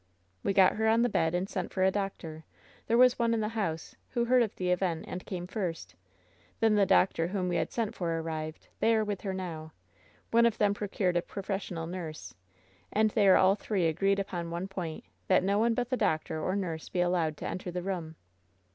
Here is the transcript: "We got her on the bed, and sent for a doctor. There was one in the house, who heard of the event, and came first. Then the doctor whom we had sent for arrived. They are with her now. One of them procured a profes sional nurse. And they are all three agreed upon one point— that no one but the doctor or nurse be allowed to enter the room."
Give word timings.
"We 0.41 0.51
got 0.51 0.77
her 0.77 0.87
on 0.87 1.03
the 1.03 1.09
bed, 1.09 1.35
and 1.35 1.47
sent 1.47 1.71
for 1.71 1.83
a 1.83 1.91
doctor. 1.91 2.43
There 2.87 2.97
was 2.97 3.19
one 3.19 3.35
in 3.35 3.39
the 3.39 3.49
house, 3.49 3.95
who 4.09 4.25
heard 4.25 4.41
of 4.41 4.55
the 4.55 4.71
event, 4.71 5.05
and 5.07 5.23
came 5.27 5.45
first. 5.45 5.93
Then 6.59 6.73
the 6.73 6.87
doctor 6.87 7.27
whom 7.27 7.47
we 7.47 7.57
had 7.57 7.71
sent 7.71 7.93
for 7.93 8.17
arrived. 8.17 8.67
They 8.79 8.95
are 8.95 9.03
with 9.03 9.21
her 9.21 9.33
now. 9.35 9.73
One 10.31 10.47
of 10.47 10.57
them 10.57 10.73
procured 10.73 11.17
a 11.17 11.21
profes 11.21 11.69
sional 11.69 11.87
nurse. 11.87 12.33
And 12.91 13.11
they 13.11 13.27
are 13.27 13.37
all 13.37 13.53
three 13.53 13.85
agreed 13.87 14.17
upon 14.17 14.49
one 14.49 14.67
point— 14.67 15.03
that 15.27 15.43
no 15.43 15.59
one 15.59 15.75
but 15.75 15.91
the 15.91 15.97
doctor 15.97 16.41
or 16.43 16.55
nurse 16.55 16.89
be 16.89 17.01
allowed 17.01 17.37
to 17.37 17.47
enter 17.47 17.69
the 17.69 17.83
room." 17.83 18.15